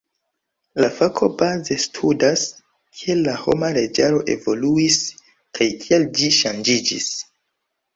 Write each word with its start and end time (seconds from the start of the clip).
La 0.83 0.87
fako 0.95 1.29
baze 1.41 1.77
studas, 1.83 2.47
kiel 3.01 3.23
la 3.29 3.37
homa 3.45 3.71
leĝaro 3.79 4.25
evoluis 4.39 5.01
kaj 5.39 5.73
kial 5.87 6.13
ĝi 6.21 6.37
ŝanĝiĝis. 6.45 7.17